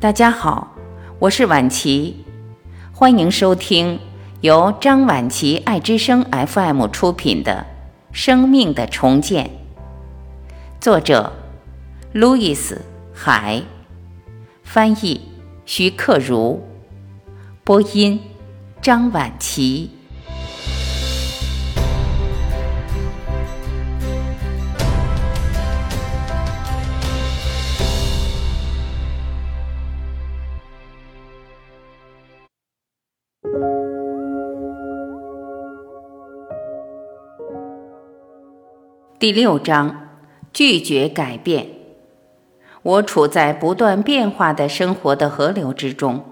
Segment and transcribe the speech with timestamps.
[0.00, 0.76] 大家好，
[1.18, 2.24] 我是婉琪，
[2.92, 3.98] 欢迎收听
[4.42, 7.66] 由张婉琪爱之声 FM 出品的
[8.16, 9.46] 《生命的重建》，
[10.80, 11.32] 作者
[12.12, 12.76] 路易斯·
[13.12, 13.60] 海，
[14.62, 15.20] 翻译
[15.66, 16.60] 徐克如，
[17.64, 18.20] 播音
[18.80, 19.97] 张婉琪。
[39.20, 40.10] 第六章，
[40.52, 41.66] 拒绝改变。
[42.82, 46.24] 我处在不断变化的生活的河流之中。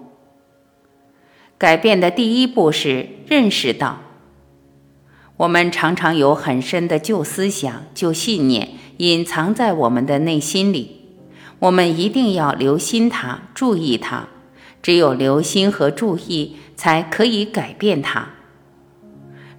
[1.59, 4.03] 改变的第一步是认识到，
[5.39, 11.01] 我们常常有很深的旧思想、旧信念隐藏在我们的内心里。
[11.59, 14.29] 我们一定要留心它，注意它。
[14.81, 18.29] 只有留心和注意，才可以改变它。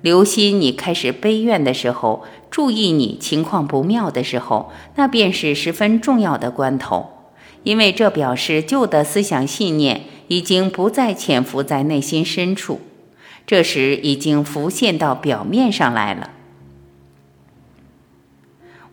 [0.02, 7.10] 留心你开始悲怨的时候，注意你情况不妙的时候，那便是十分重要的关头，
[7.64, 12.82] 因为这表示旧的思想信念已经不再潜伏在内心深处，
[13.46, 16.32] 这时已经浮现到表面上来了。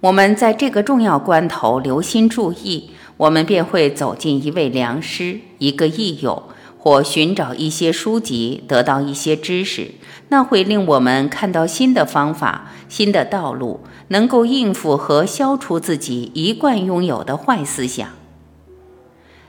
[0.00, 6.44] 我们在这个重要关头留心注意，我们便会走进一位良师，一个益友。
[6.76, 9.92] 或寻找一些书籍，得到一些知识，
[10.34, 18.08] 那会令我们看到新的方法、新的道路，能够应付和消除自己一贯拥有的坏思想。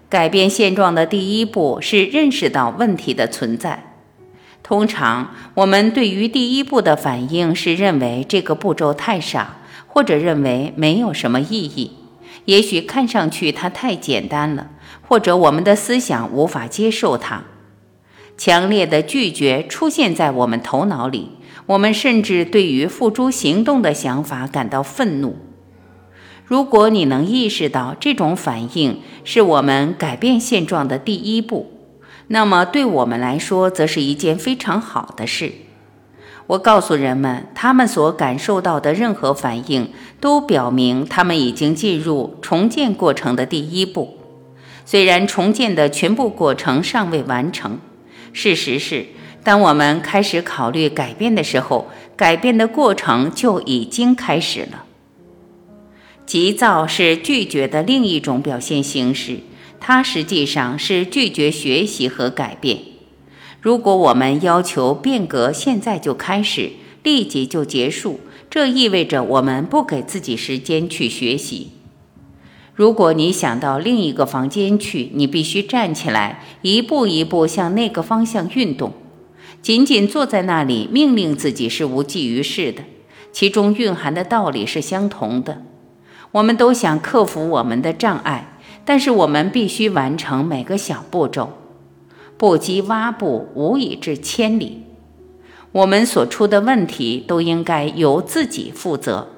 [0.09, 3.95] 改变现状的第一步是认识到问题的存在。
[4.61, 11.94] 通常，我们对于第一步的反应是认为这个步骤太傻，或者认为没有什么意义。
[12.45, 14.67] 也许看上去它太简单了，
[15.08, 17.42] 或者我们的思想无法接受它。
[18.38, 21.32] 强烈的拒绝出现在我们头脑里，
[21.67, 25.37] 我们甚至对于付诸行动的想法感到愤怒。
[26.45, 31.71] 如果你能意识到这种反应是我们改变现状的第一步，
[32.27, 35.52] 那么对我们来说，则是一件非常好的事。
[36.48, 39.89] 我告诉人们，他们所感受到的任何反应，
[40.20, 44.17] 都表明他们已经进入重建过程的第一步。
[44.86, 47.80] 虽然重建的全部过程尚未完成，
[48.36, 49.06] 事实是，
[49.46, 54.84] 当我们开始考虑改变的时候，改变的过程就已经开始了。
[56.26, 59.38] 急躁是拒绝的另一种表现形式，
[59.80, 62.80] 它实际上是拒绝学习和改变。
[63.62, 66.72] 如果我们要求变革现在就开始，
[67.04, 68.20] 立即就结束，
[68.50, 71.70] 这意味着我们不给自己时间去学习。
[72.75, 78.91] 如果你想到另一个房间去，你必须站起来，一步一步向那个方向运动。
[79.61, 82.83] 仅仅坐在那里命令自己是无济于事的，
[83.31, 85.63] 其中蕴含的道理是相同的。
[86.33, 91.53] 我们都想克服我们的障碍，但是我们必须完成每个小步骤。
[92.37, 94.83] 不积挖步，无以至千里。
[95.71, 99.30] 我们所出的问题都应该由自己负责。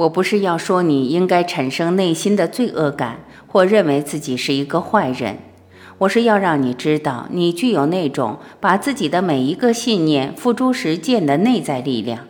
[0.00, 5.38] 我不是要说你应该产生内心的罪恶感，或认为自己是一个坏人。
[5.98, 12.20] 我是要让你知道，你具有那种把自己的每一个信念付诸实践的内在力量。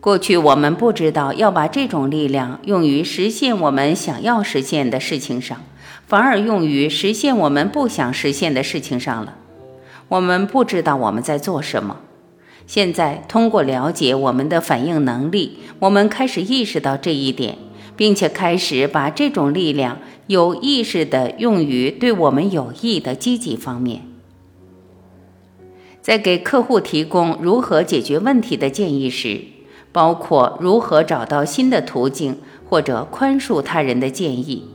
[0.00, 5.58] 过去我们不知道要把这种力量用于实现我们想要实现的事情上。
[6.06, 9.34] 反而用于实现我们不想实现的事情上了。
[10.06, 11.96] 我们不知道我们在做什么。
[12.66, 17.56] 现在通过了解我们的反应能力，我们开始意识到这一点，
[17.96, 24.02] 并且开始把这种力量有意识地用于对我们有益的积极方面。
[26.02, 29.42] 在给客户提供如何解决问题的建议时，
[29.92, 32.38] 包括如何找到新的途径
[32.68, 34.68] 或者宽恕他人的建议。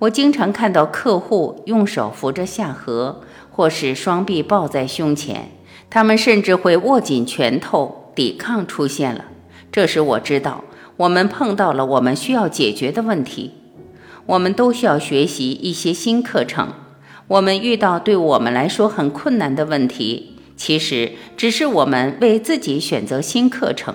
[0.00, 3.20] 我经常看到客户用手扶着下颌，
[3.50, 5.52] 或是双臂抱在胸前，
[5.94, 9.26] 他们甚至会握紧拳头，抵抗出现了。
[9.70, 10.64] 这时我知道，
[10.96, 13.52] 我们碰到了我们需要解决的问题。
[14.26, 16.72] 我们都需要学习一些新课程。
[17.28, 23.94] 我们遇到对我们来说很困难的问题，其实只是我们为自己选择新课程。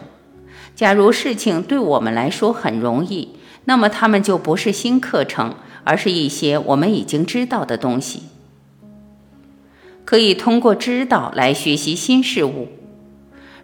[0.73, 3.35] 假如事情对我们来说很容易，
[3.65, 5.53] 那么他们就不是新课程。
[5.83, 8.23] 而是一些我们已经知道的东西，
[10.09, 12.67] 可以通过知道来学习新事物。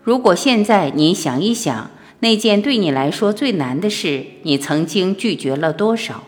[0.03, 1.89] 如果现在你想一想
[2.19, 6.25] 那件对你来说最难的事，你曾经拒绝了多少？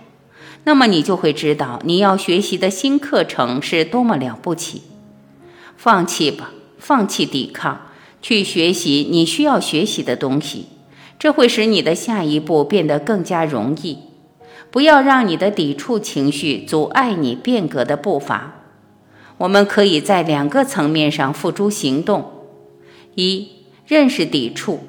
[0.63, 4.81] 那么你就会知道你要学习的新课程是多么了不起。
[5.75, 6.49] 放弃吧，
[6.79, 7.81] 放弃抵抗，
[8.19, 10.65] 去学习你需要学习的东西，
[11.19, 13.99] 这会使你的下一步变得更加容易。
[14.71, 18.55] 不要让你的抵触情绪阻碍你变革的步伐。
[19.37, 22.31] 我们可以在两个层面上付诸行动：
[23.15, 23.49] 一、
[23.85, 24.79] 认识抵触；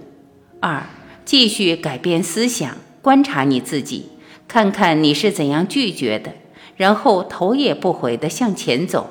[0.60, 0.86] 二、
[1.24, 4.06] 继续改变思想，观察你自己，
[4.48, 6.32] 看看你是怎样拒绝的，
[6.76, 9.10] 然后头也不回地向前走。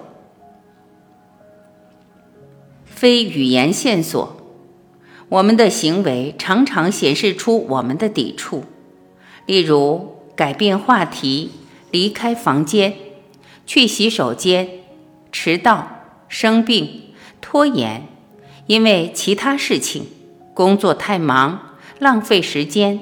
[2.85, 4.37] 非语言线索，
[5.29, 8.63] 我们的行为常常显示出我们的抵触，
[9.45, 11.51] 例如改变话题、
[11.91, 12.95] 离开房间、
[13.67, 14.67] 去洗手间。
[15.39, 15.87] 迟到、
[16.27, 18.07] 生病、拖延，
[18.65, 20.07] 因为其他事情，
[20.55, 23.01] 工作太忙，浪费时间，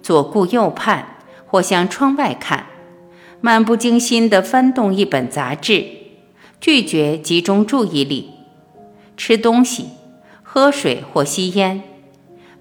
[0.00, 2.66] 左顾右盼或向窗外看，
[3.40, 5.84] 漫不经心地翻动一本杂志，
[6.60, 8.30] 拒绝集中注意力，
[9.16, 9.88] 吃东西、
[10.44, 11.82] 喝水或吸烟，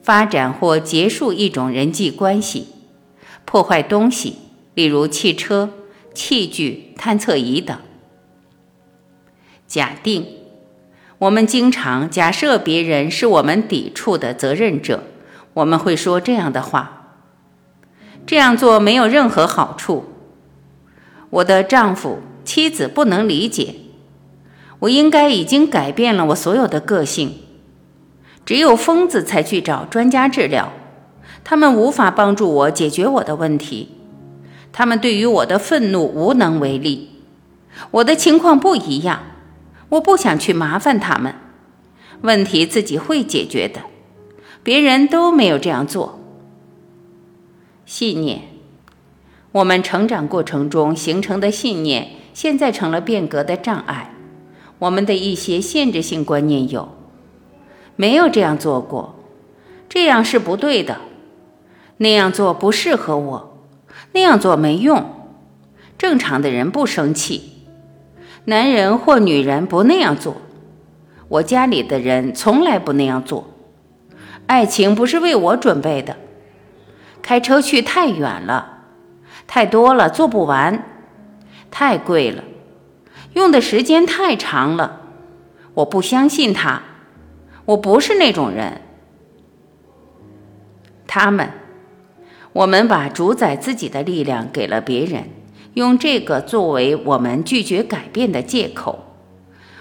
[0.02, 2.70] 发展或结束一种人际关系，
[3.46, 4.38] 破坏东西，
[4.74, 5.70] 例如汽车、
[6.16, 7.78] 器具、探测仪等。
[9.74, 10.28] 假定，
[11.18, 15.06] 我们经常假设别人是我们抵触的责任者。
[15.56, 17.16] 我们会说这样的话
[18.28, 20.14] ：“这样做没有任何好处。”
[21.32, 23.74] 我的丈夫、妻子不能理解。
[24.78, 27.34] 我应该已经改变了我所有的个性。
[28.46, 30.72] 只有疯子才去找专家治疗，
[31.44, 33.90] 他们无法帮助我解决我的问题。
[34.72, 37.10] 他们对于我的愤怒无能为力。
[37.90, 39.24] 我的情况不一样。
[39.94, 41.36] 我不想去麻烦他们，
[42.22, 43.82] 问题自己会解决的，
[44.64, 46.20] 别人都没有这样做。
[47.86, 48.42] 信念，
[49.52, 54.16] 我们成长过程中形成的信念，现在成了变革的障碍。
[54.80, 56.90] 我们的一些限制性观念有：
[57.96, 59.16] 没有这样做过，
[59.88, 61.02] 这样是不对的，
[61.98, 63.58] 那样做不适合我，
[64.14, 65.06] 那样做没用，
[66.00, 67.53] 正常的人不生气。
[68.46, 70.36] 男人或女人不那样做，
[71.30, 73.48] 我家里的人从来不那样做。
[74.48, 76.18] 爱情不是为我准备的。
[77.22, 78.80] 开车去太远了，
[79.48, 80.84] 太多了做不完，
[81.72, 82.44] 太贵了，
[83.32, 85.00] 用的时间太长了。
[85.76, 86.82] 我不相信他，
[87.64, 88.82] 我不是那种人。
[91.08, 91.50] 他们，
[92.52, 95.30] 我们把主宰自己的力量给了别人。
[95.74, 99.06] 用这个作为我们拒绝改变的借口，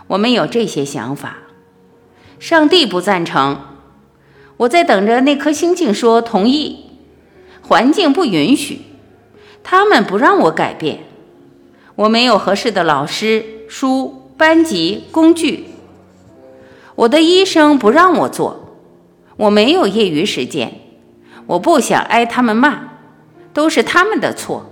[0.07, 1.39] 我们有这些想法。
[2.39, 3.61] 上帝不赞成，
[4.57, 6.87] 我在等着那颗星星说同意。
[7.61, 8.81] 环境不允许，
[9.63, 11.05] 他们不让我改变。
[11.95, 15.67] 我没有合适的老师、书、班级、工具。
[16.97, 18.77] 我的医生不让我做，
[19.37, 20.81] 我没有业余时间。
[21.47, 22.91] 我不想挨他们骂，
[23.53, 24.71] 都是他们的错。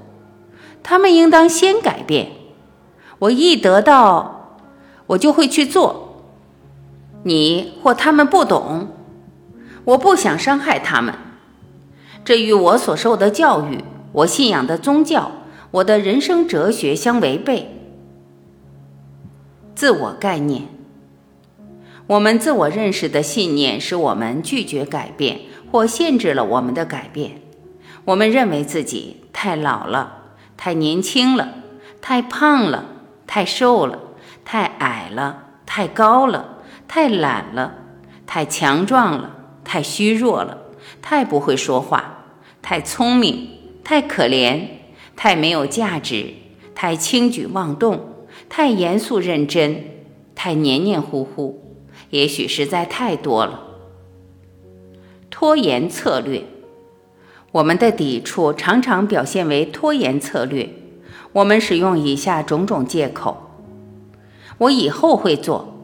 [0.82, 2.32] 他们应当先改变。
[3.20, 4.58] 我一得到，
[5.08, 6.06] 我就会去做。
[7.24, 8.88] 你或他们不懂，
[9.84, 11.14] 我不想伤害他们。
[12.24, 15.32] 这与我所受的教育、我信仰的宗教、
[15.70, 17.76] 我的人生哲学相违背。
[19.74, 20.64] 自我概念，
[22.06, 25.40] 我们自我认识的信念使我们拒绝改变，
[25.70, 27.40] 或限制了我们的改变。
[28.06, 30.19] 我们认为自己太老了。
[30.62, 31.54] 太年轻了，
[32.02, 32.84] 太胖了，
[33.26, 33.98] 太瘦了，
[34.44, 37.76] 太矮了，太高了，太懒了，
[38.26, 40.58] 太强壮了，太虚弱了，
[41.00, 42.26] 太不会说话，
[42.60, 43.48] 太聪明，
[43.82, 44.60] 太可怜，
[45.16, 46.34] 太没有价值，
[46.74, 49.82] 太轻举妄动，太严肃认真，
[50.34, 51.78] 太黏黏糊糊，
[52.10, 53.62] 也许实在太多了。
[55.30, 56.44] 拖延策略。
[57.52, 60.68] 我们的抵触常常表现为拖延策略。
[61.32, 63.50] 我们使用以下种种借口：
[64.58, 65.74] 我以后会做；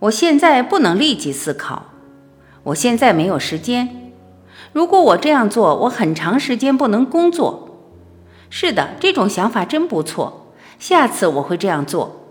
[0.00, 1.82] 我现在不能立即思考；
[2.64, 4.12] 我现在没有时间。
[4.72, 7.80] 如果我这样做，我很长时间不能工作。
[8.50, 10.52] 是的，这种想法真不错。
[10.78, 12.22] 下次我会这样做。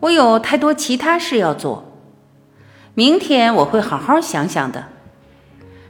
[0.00, 1.84] 我有太多其他事要做。
[2.94, 4.84] 明天我会好好想想的。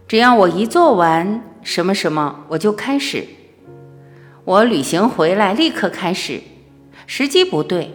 [0.07, 3.27] 只要我一做完什么什么，我就开始。
[4.45, 6.43] 我旅行回来立刻开始，
[7.07, 7.95] 时机不对，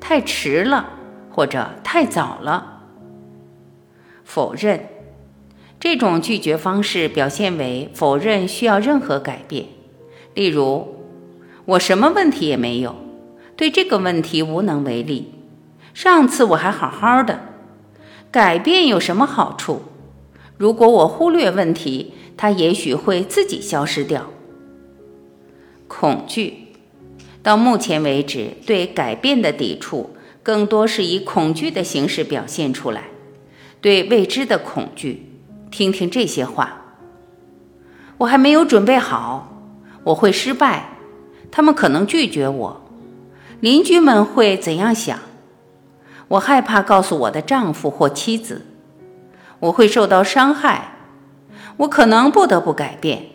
[0.00, 0.90] 太迟了
[1.30, 2.80] 或者太早了。
[4.24, 4.88] 否认
[5.78, 9.66] 这种拒绝方式表现为否认需要任何改变。
[10.32, 11.04] 例如，
[11.66, 12.96] 我什么问题也没有，
[13.54, 15.34] 对这个问题无能为力。
[15.92, 17.40] 上次我还好好的，
[18.30, 19.82] 改变有什么好处？
[20.56, 24.30] 如果我忽略问题，它也许会自己消失掉。
[25.86, 26.68] 恐惧，
[27.42, 30.10] 到目前为止，对改变的抵触
[30.42, 33.04] 更多是以恐惧的形式表现出来，
[33.80, 35.32] 对未知的恐惧。
[35.70, 36.82] 听听这些话，
[38.18, 39.60] 我还没有准备好，
[40.04, 40.96] 我会失败，
[41.50, 42.80] 他们可能拒绝我，
[43.60, 45.18] 邻居们会怎样想？
[46.28, 48.64] 我害怕告诉我的丈夫或妻子，
[49.60, 50.92] 我会受到伤害，
[51.78, 53.26] 我可能不得不改变，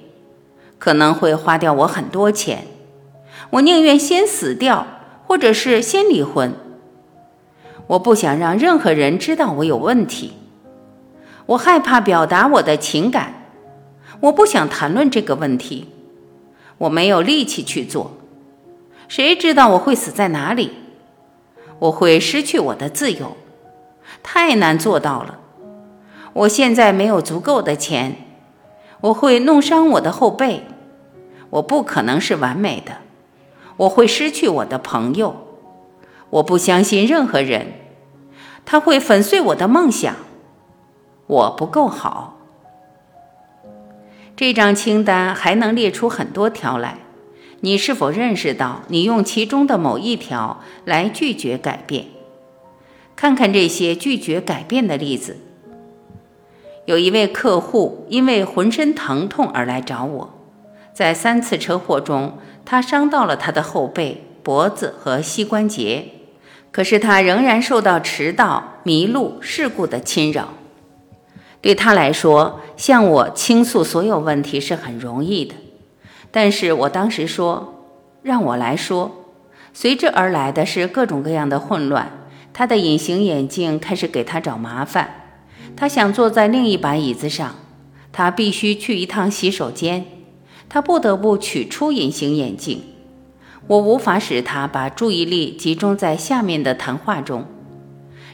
[0.77, 2.67] 可能会花掉我很多钱，
[3.51, 4.85] 我宁愿先死掉，
[5.25, 6.53] 或者是先离婚。
[7.87, 10.33] 我不想让任何人知道我有问题，
[11.47, 13.33] 我害怕表达我的情感，
[14.21, 15.89] 我不想谈论这个问题，
[16.77, 18.11] 我没有力气去做，
[19.07, 20.71] 谁知道我会死在哪里？
[21.79, 23.35] 我会失去我的自由，
[24.21, 25.39] 太难做到了。
[26.33, 28.15] 我现在没有足够的钱，
[29.01, 30.65] 我会弄伤我的后背。
[31.49, 32.97] 我不可能是完美的，
[33.75, 35.35] 我会失去我的朋友。
[36.29, 37.73] 我不相信任何人，
[38.63, 40.15] 他会粉碎我的梦想。
[41.27, 42.37] 我不够好。
[44.37, 46.99] 这张清单还能列出很多条来。
[47.59, 52.05] 你是否认识到，你用其中的某一条来拒绝改变？
[53.15, 55.37] 看看这些拒绝改变的例子。
[56.91, 60.29] 有一位客户因为浑身疼痛而来找我，
[60.91, 66.09] 在三次车祸中，他伤到了他的后背、脖子和膝关节，
[66.69, 70.49] 可是他仍然受到迟到、迷路、事故的侵扰。
[71.61, 75.55] 对他来说，向我倾诉所有问题是很容易的。
[76.29, 77.85] 但是我当时说，
[78.21, 79.29] 让我来说，
[79.71, 82.11] 随之而来的是各种各样的混乱。
[82.51, 85.20] 他的隐形眼镜开始给他找麻烦，
[85.81, 87.55] 他想坐在另一把椅子上，
[88.13, 90.05] 他必须去一趟洗手间，
[90.69, 92.83] 他不得不取出隐形眼镜。
[93.65, 97.47] 我无法使他把注意力集中在下面的谈话中，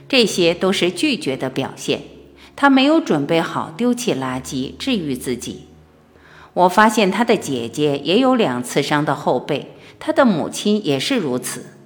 [0.09, 2.01] 这些都是拒绝的表现。
[2.57, 5.67] 他没有准备好丢弃垃圾，治愈自己。
[6.53, 11.76] 我发现他的姐姐也有两次伤到后背，他的母亲也是如此。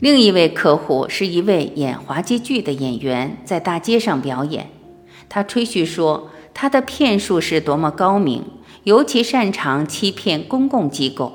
[0.00, 4.70] 另一位客户是一位演滑稽剧的演员，在大街上表演。
[5.28, 8.44] 他吹嘘说他的骗术是多么高明，
[8.84, 11.32] 尤其擅长欺骗公共机构。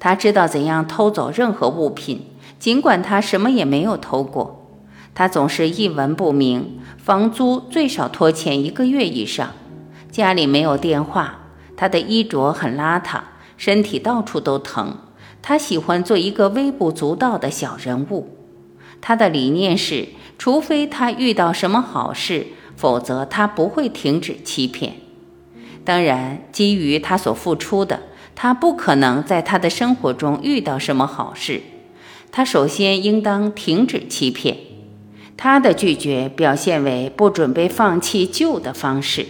[0.00, 2.26] 他知道怎样偷走任何物品，
[2.58, 4.66] 尽管他什么也没有偷过。
[5.14, 9.50] 他总是一文不名，房租最少拖欠一个月以上。
[10.10, 11.38] 家里没有电话，
[11.76, 13.20] 他的衣着很邋遢，
[13.56, 14.96] 身体到处都疼。
[15.48, 18.30] 他喜欢做一个微不足道的小人物。
[19.00, 24.94] 他的理念是，除非他遇到什么好事，否则他不会停止欺骗。
[25.84, 28.00] 当然，基于他所付出的，
[28.34, 31.62] 他不可能在他的生活中遇到什么好事。
[32.32, 34.56] 他首先应当停止欺骗。
[35.36, 39.26] 他的拒绝表现为不准备放弃旧的方式。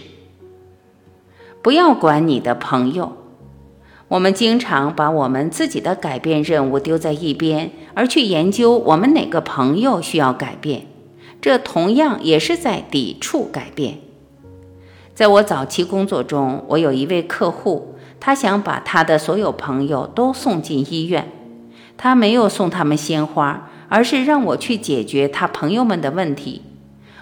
[1.61, 3.17] 不要管你的朋友，
[4.09, 10.87] 我们经常把我们自己的改变任务丢在一边，而去研究我们哪个朋友需要改变。
[11.41, 13.99] 这同样也是在抵触改变。
[15.13, 21.29] 在我早期工作中，我有一位客户，他想把他的所有朋友都送进医院。
[21.97, 26.61] 他没有送他们鲜花，而是让我去解决他朋友们的问题。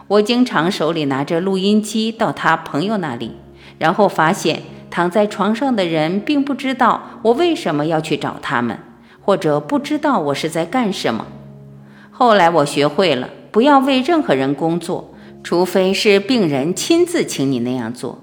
[0.08, 3.32] 我经常手里拿着录音机到他朋友那里。
[3.78, 4.62] 然后发现
[4.96, 8.80] 躺在床上的人并不知道我为什么要去找他们，
[9.20, 11.28] 或者不知道我是在干什么。
[12.12, 18.20] 后来我学会了不要为任何人工作，除非是病人亲自请你那样做。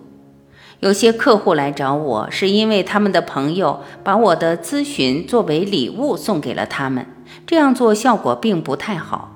[0.80, 7.04] 有些客户来找我是因为他们的朋友把我的咨询作为礼物送给了他们，
[7.46, 9.28] 这样做效果并不太好。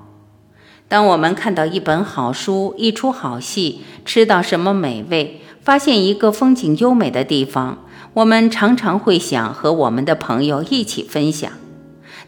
[0.87, 7.83] 当我们看到一本好书、一出好戏、吃到什么美味，发现一个风景优美的地方，
[8.13, 11.51] 我们常常会想和我们的朋友一起分享。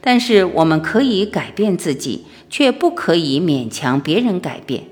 [0.02, 4.84] 但是我们可以改变自己，却不可以勉强别人改变。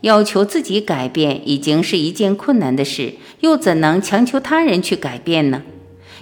[0.00, 5.62] 要求自己改变已经是一件困难的事，又怎能强求他人去改变呢？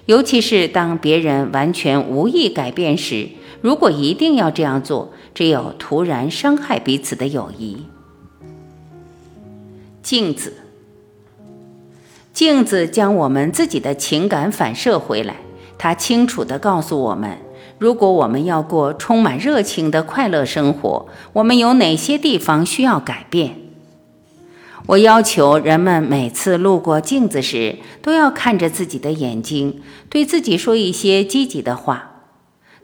[0.05, 3.31] 尤其是当别人完全无意改变时，
[3.63, 7.85] 如果一定要这样做，只有徒然伤害彼此的友谊。
[10.03, 10.53] 镜子。
[12.39, 15.35] 镜子将我们自己的情感反射回来，
[15.77, 17.37] 它清楚地告诉我们，
[17.79, 23.57] 如果我们要过充满热情的快乐生活，我们有哪些地方需要改变？
[24.87, 32.13] 我要求人们每次路过镜子时，都要看着自己的眼睛，对自己说一些积极的话。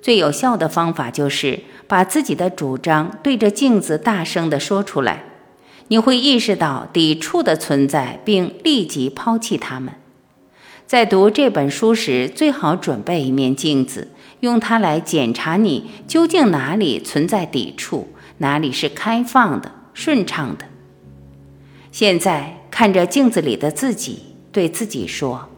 [0.02, 5.22] 最有效的方法就是把自己的主张对着镜子大声地说出来。
[5.94, 9.94] 你会意识到抵触的存在，并立即抛弃它们。
[10.88, 14.08] 在读这本书时，最好准备一面镜子，
[14.40, 18.08] 用它来检查你究竟哪里存在抵触，
[18.38, 20.64] 哪里是开放的、顺畅的。
[21.92, 24.18] 现在看着镜子里的自己，
[24.50, 25.48] 对自己说：“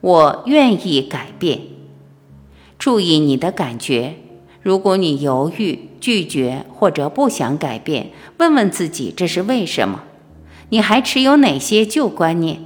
[0.00, 1.60] 我愿意改变。”
[2.80, 4.14] 注意你的感觉。
[4.62, 10.02] 如果你犹豫、拒绝或者不想改变，问问自己这是为什么？
[10.68, 12.60] 你还持有哪些旧观念？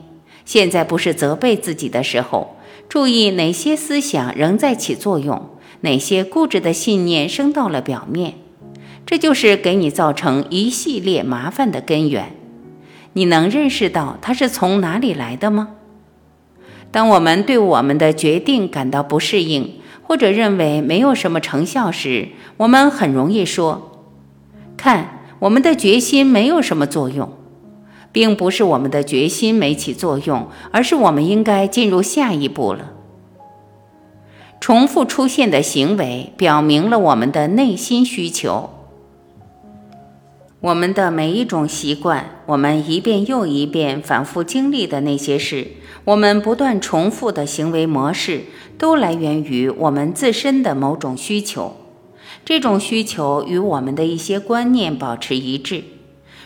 [0.44, 2.56] 现在不是责备自己的时候。
[2.86, 8.34] 注意哪些思想仍在起作用，哪些固执的信念升到了表面。
[9.06, 12.34] 这就是给你造成一系列麻烦的根源。
[13.14, 15.70] 你能认识到它是从哪里来的吗？
[16.90, 23.90] 当我们对我们的决定感到不适应，或者认为没有什么成效时，我们很容易说
[24.76, 27.32] ：“看，我们的决心没有什么作用。”
[28.12, 32.92] 并不是我们的决心没起作用，而是我们应该进入下一步了。
[34.60, 38.70] 重复出现的行为表明了我们的内心需求。
[40.64, 45.72] 我们的每一种习惯，我们一遍又一遍反复经历的那些事，
[46.04, 48.44] 我们不断重复的行为模式，
[48.78, 51.76] 都来源于我们自身的某种需求。
[52.46, 55.84] 这种需求与我们的一些观念保持一致。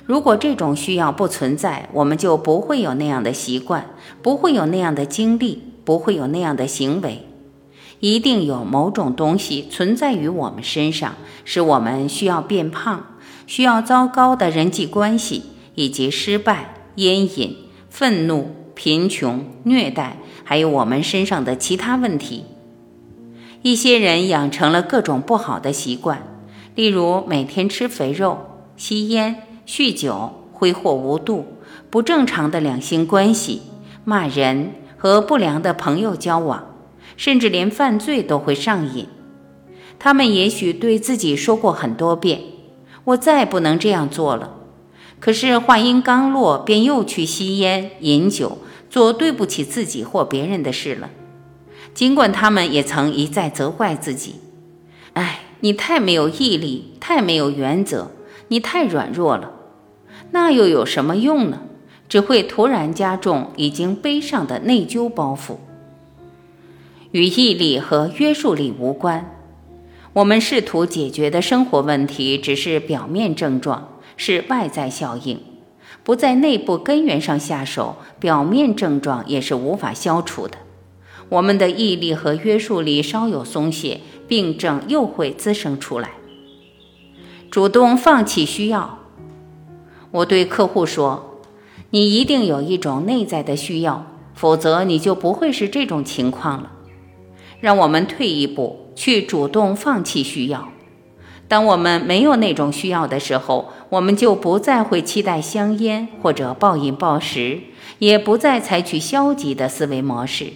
[0.04, 3.88] 如果这种需要不存在，我们就不会有那样的习惯，
[4.20, 7.24] 不会有那样的经历，不会有那样的行为。
[8.00, 11.14] 一定有某种东西存在于我们身上，
[11.44, 13.17] 使我们需要变胖，
[13.48, 15.42] 需要糟糕的人际关系，
[15.74, 17.56] 以及失败、烟瘾、
[17.88, 22.44] 愤怒、贫穷、虐待，还有我们身上的其他问题。
[23.62, 26.22] 一些人养成了各种不好的习惯，
[26.74, 28.38] 例如每天吃肥肉、
[28.76, 29.42] 吸烟。
[29.66, 31.44] 酗酒、挥霍无度、
[31.90, 33.60] 不正常的两性关系、
[34.02, 36.74] 骂人和不良的朋友交往，
[37.18, 39.06] 甚至连犯罪都会上瘾。
[39.98, 42.40] 他们也许对自己说过很多遍
[43.08, 44.54] ：“我再不能这样做了。”
[45.20, 51.10] 可是话音刚落，便又去吸烟、饮酒，做对不起自己或别人的事了。
[51.92, 54.36] 尽管他们也曾一再责怪自己
[55.14, 58.12] ：“哎，你太没有毅力，太没有原则，
[58.48, 59.52] 你太软弱了。”
[60.30, 61.62] 那又有什么用呢？
[62.08, 65.56] 只会突然加重已经背上的内疚包袱。
[67.10, 69.37] 与毅力和约束力无关。
[70.14, 75.40] 我们试图解决的生活问题只是表面症状，是外在效应。
[76.02, 80.56] 不在内部根源上下手，表面症状也是无法消除的。
[81.28, 86.12] 我们的毅力和约束力稍有松懈，病症又会滋生出来。
[87.50, 88.98] 主动放弃需要。
[90.10, 91.42] 我对客户说
[91.90, 96.72] ：“你一定有一种内在的需要，否则你就不会是这种情况了。
[97.60, 100.72] 让我们退一步，去主动放弃需要。
[101.46, 107.60] 当我们没有那种需要的时候，我们就不再会期待香烟或者暴饮暴食，
[108.00, 110.48] 也不再采取消极的思维模式。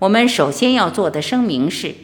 [0.00, 1.94] 我们首先要做的声明是：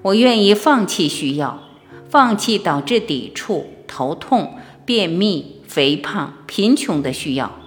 [0.00, 1.62] 我愿意放弃需要，
[2.08, 4.54] 放弃导致抵触、头痛、
[4.86, 7.58] 便秘。”肥胖、贫穷的需要，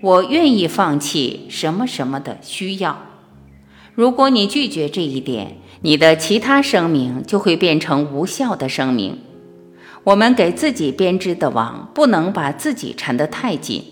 [0.00, 3.02] 我愿意放弃什么什么的需要。
[3.94, 9.18] 如果你拒绝这一点，你的其他声明就会变成无效的声明。
[10.04, 13.84] 我们给自己编织的网，不能把自己缠得太紧。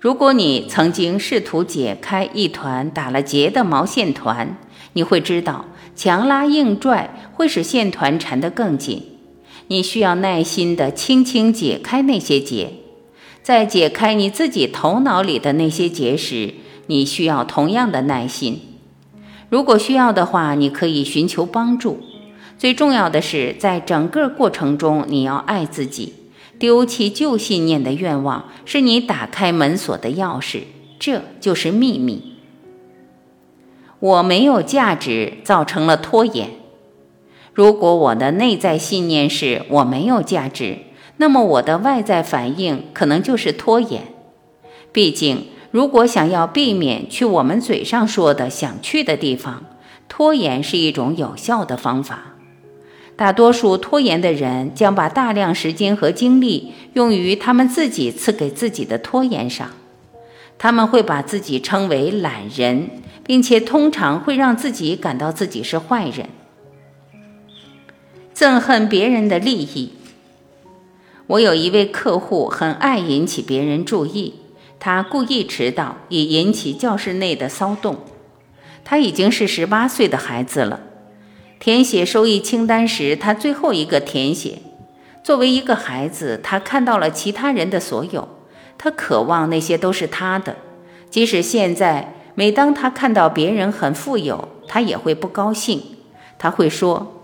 [0.00, 4.58] 如果你曾经试图解开一团打了结的毛线团，
[4.94, 9.02] 你会知道，强拉硬拽会使线团缠得更紧。
[9.68, 12.72] 你需要耐心地轻轻解开那些结，
[13.42, 16.54] 在解开你自己头脑里的那些结时，
[16.88, 18.60] 你需要同样的耐心。
[19.54, 22.00] 如果需要的话，你可以寻求帮助。
[22.58, 26.12] 最重要的是，在整个过程中，你要爱自己。
[26.58, 30.62] 丢弃旧信念的愿望是你打开门锁的钥匙，
[30.98, 32.34] 这就是秘密。
[34.00, 36.50] 我没有价值，造成了拖延。
[37.52, 40.78] 如果我的内在信念是我没有价值，
[41.18, 44.02] 那么我的外在反应可能就是拖延。
[44.90, 49.64] 毕竟，如果想要避免去我们嘴上说的想去的地方，
[50.08, 52.36] 拖延是一种有效的方法。
[53.16, 59.68] 大多数拖延的人将把大量时间和精力用于他们自己赐给自己的拖延上。
[60.58, 62.88] 他们会把自己称为懒人，
[63.24, 66.28] 并且通常会让自己感到自己是坏人。
[68.32, 69.94] 憎恨别人的利益。
[71.26, 74.34] 我有一位客户很爱引起别人注意。
[74.84, 78.00] 他故意迟到，以引起教室内的骚动。
[78.84, 80.80] 他已经是十八岁的孩子了。
[81.58, 84.58] 填写收益清单时，他最后一个填写。
[85.22, 88.28] 作为一个孩子，他看到了其他人的所有，
[88.76, 90.56] 他渴望那些都是他的。
[91.08, 95.80] 即使现在，每当他看到别人很富有，他也会不高兴。
[96.38, 97.22] 他会说：“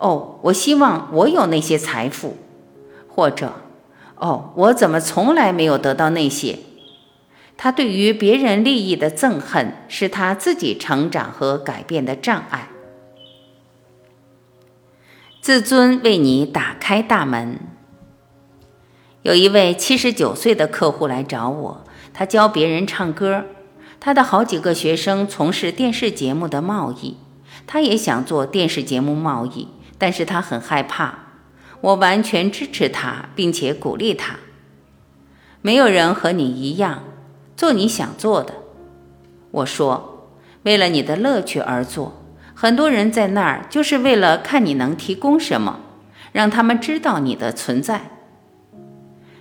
[0.00, 2.38] 哦，我希望我有那些财富。”
[3.14, 3.52] 或者
[4.16, 6.60] ：“哦，我怎么从来没有得到那些？”
[7.56, 12.68] 他对于别人利益的憎恨是他自己成长和改变的障碍。
[15.40, 17.58] 自尊为你打开大门。
[19.22, 23.44] 有一位七十九岁的客户来找我，他教别人唱歌。
[23.98, 27.16] 他的好几个学生从事电视节目的贸易，
[27.66, 31.18] 他也想做电视节目贸易，但是他很害怕。
[31.80, 34.36] 我完全支持他，并且鼓励他。
[35.62, 37.02] 没有人和你一样。
[37.56, 38.52] 做你想做的，
[39.50, 40.28] 我说，
[40.64, 42.22] 为了你的乐趣而做。
[42.54, 45.80] 很多人在那儿就是为了看你能提供什么，
[46.32, 48.10] 让他们知道你的存在。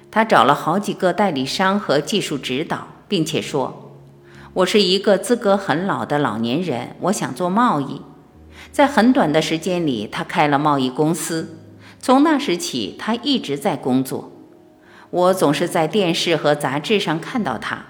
[0.09, 3.91] 他找了好几个代理商和技术指导，并且说
[4.55, 8.01] ：“我是一个资格很老的老年人，我想做贸易。”
[8.71, 11.57] 在很短的时间里，他开了贸易公司。
[11.99, 14.31] 从那时起，他一直在工作。
[15.09, 17.85] 我总是在电视和杂志上看到他。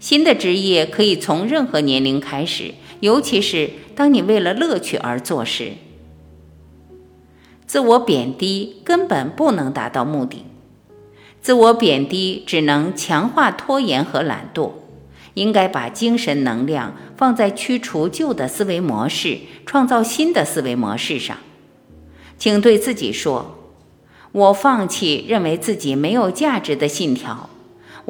[0.00, 5.74] 新的职业可以从任何年龄开始，尤其是当你为了乐趣而做时。
[7.66, 10.44] 自我贬低根本不能达到目的，
[11.40, 14.72] 自我贬低只能强化拖延和懒惰。
[15.34, 21.36] 应该把精神能量放在驱除旧的思维模式、创造新的思维模式上。
[22.36, 23.58] 请对自己说
[24.32, 27.48] ：“我放弃认为自己没有价值的信条。”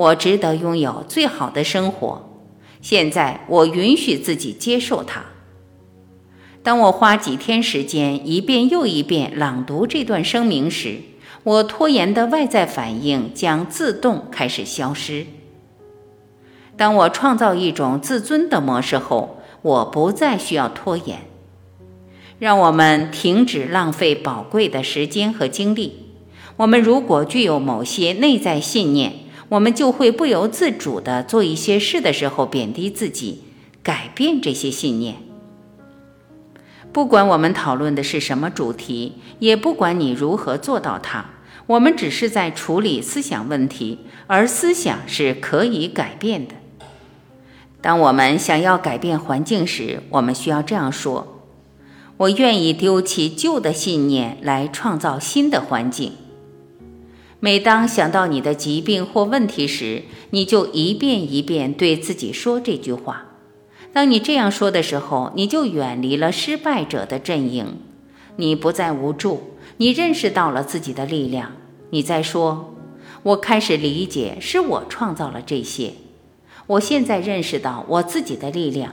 [0.01, 2.27] 我值得拥有最好的生活。
[2.81, 5.27] 现在，我允许自己接受它。
[6.63, 11.01] 当我花几天时间一遍又一遍朗读这段声明时，
[11.43, 15.27] 我拖延的外在反应将自动开始消失。
[16.79, 21.19] 当我创造一种自尊的模式后，我不再需要拖延。
[22.39, 26.07] 让我们停止浪费宝贵的时间和精力。
[26.57, 29.13] 我们如果具有某些内在信念，
[29.51, 33.43] 我们就会不由自主地做一些事的时候贬低自己，
[33.83, 35.17] 改变这些信念。
[36.93, 41.25] 不管我们讨论的是什么主题，也不管你如何做到它，
[41.67, 46.55] 我们只是在处理思想问题，而思想是可以改变的。
[47.81, 51.43] 当我们想要改变环境时，我们需要这样说
[52.19, 56.13] ：“我愿意丢弃旧的信念，来创造新的环境。”
[57.43, 63.29] 每当想到你的疾病或问题时，你就一遍一遍对自己说这句话。
[63.95, 67.79] 当你这样说的时候，你就远离了失败者的阵营，
[68.37, 71.53] 你不再无助，你认识到了自己的力量。
[71.89, 72.75] 你在说
[73.25, 75.95] ：“我开始理解，是我创造了这些。
[76.67, 78.93] 我现在认识到我自己的力量。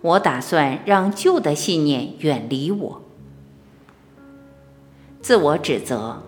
[0.00, 3.02] 我打算让旧的信念远离我。”
[5.22, 6.24] 自我指责。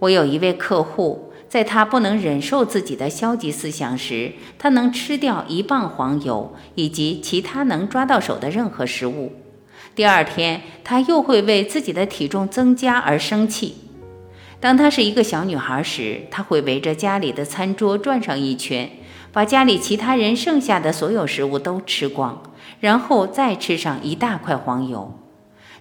[0.00, 9.32] 我有一位客户，在他不能忍受自己的消极思想时，他能吃掉一磅黄油以及其他能抓到手的任何食物。
[9.94, 13.76] 第二天，他又会为自己的体重增加而生气。
[14.58, 18.90] 当她是一个小女孩时，她会围着家里的餐桌转上一圈，
[19.32, 22.42] 把家里其他人剩下的所有食物都吃光，
[22.78, 25.18] 然后再吃上一大块黄油。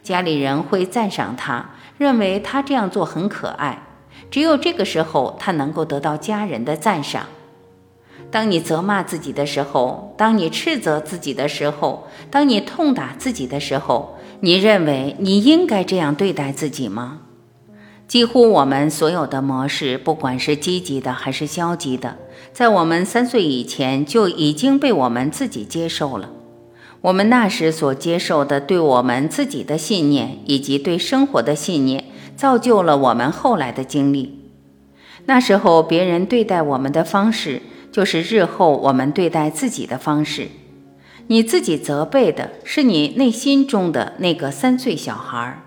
[0.02, 3.84] 家里人会赞赏她，认为她这样做很可爱。
[4.32, 7.26] 只有这个时候，他能够得到家人的赞赏。
[8.32, 17.22] 当你责骂自己的时候，当你斥责自己的时候，当你痛打自己的时候，你认为你应该这样对待自己吗？
[18.08, 22.18] 几乎我们所有的模式，不管是积极的还是消极的，
[22.54, 26.30] 在我们三岁以前就已经被我们自己接受了。
[27.02, 32.06] 我们那时所接受的对我们自己的信念，以及对生活的信念。
[32.36, 34.40] 造就了我们后来的经历。
[35.26, 40.48] 那时候，别人对待我们的方式，就是日后我们对待自己的方式。
[41.28, 45.62] 你自己责备的是你内心中的那个三岁小孩。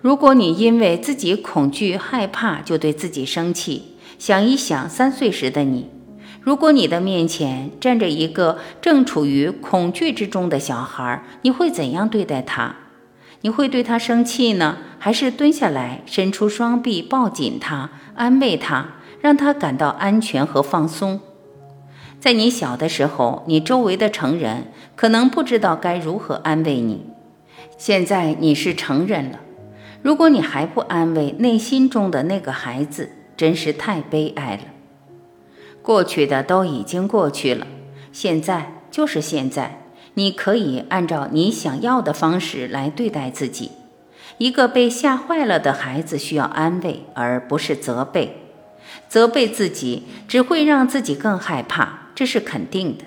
[0.00, 5.88] 如果你因为自己恐惧害怕就对自己生气，想一想三岁时的你，
[6.48, 12.74] 如果你的面前站着一个正处于恐惧之中的小孩，你会怎样对待他？
[13.42, 21.20] 你会对他生气呢，还是蹲下来伸出双臂抱紧他，安慰他，让他感到安全和放松？
[22.18, 27.04] 在你小的时候，你周围的成人可能不知道该如何安慰你。
[27.76, 29.40] 现在你是成人了，
[30.00, 34.62] 如果你还不安慰内心中的那个孩子，真是太悲哀了。
[35.88, 37.66] 过去的都已经过去了，
[38.12, 39.86] 现在就是现在。
[40.12, 43.70] 你可以按照你想要的方式来对待自己。
[44.36, 48.36] 一个被吓坏了的孩子需要安慰，而不是责备。
[49.08, 53.04] 责备自己只会让自己更害怕，这是肯定的。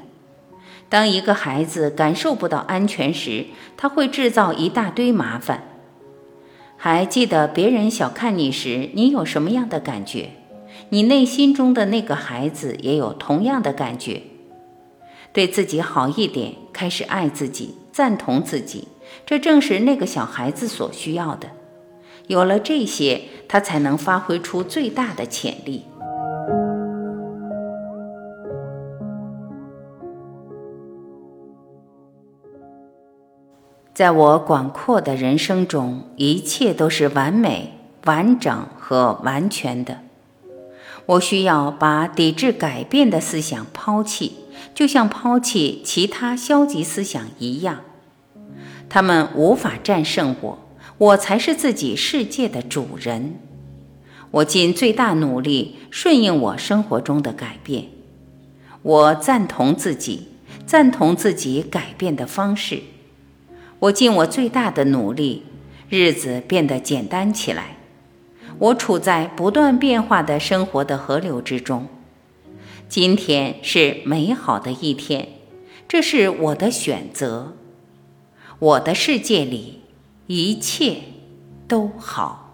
[0.90, 3.46] 当一个孩子感受不到安全时，
[3.78, 5.66] 他会制造一大堆麻烦。
[6.78, 10.32] 还记得别人小看你时，你有什么样的感觉？
[10.94, 14.24] 你内心中的那个孩子也有同样的感觉。
[15.32, 18.90] 对自己好一点，开始爱自己，赞同自己，
[19.26, 21.48] 这正是那个小孩子所需要的。
[22.28, 25.86] 有了这些，他才能发挥出最大的潜力。
[33.94, 39.98] 在我广阔的人生中，一切都是完美、完整和完全的。
[41.06, 44.34] 我需要把抵制改变的思想抛弃。
[44.74, 47.82] 就像抛弃其他消极思想一样，
[48.88, 50.60] 他们无法战胜我，
[50.98, 53.36] 我才是自己世界的主人。
[54.32, 57.88] 我尽最大努力顺应我生活中的改变。
[58.82, 60.30] 我赞同自己，
[60.66, 62.84] 赞同自己改变的方式。
[63.80, 65.44] 我尽我最大的努力，
[65.90, 67.78] 日子变得简单起来。
[68.62, 71.88] 我处在不断变化的生活的河流之中。
[72.88, 75.30] 今天是美好的一天，
[75.88, 77.54] 这是我的选择。
[78.60, 79.82] 我的世界里
[80.28, 80.98] 一切
[81.68, 82.51] 都好。